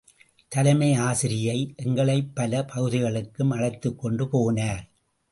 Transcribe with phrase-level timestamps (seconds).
[0.47, 4.83] தலைமை ஆசிரியை எங்களைப் பல பகுதிகளுக்கும் அழைத்துக்கொண்டு போனார்.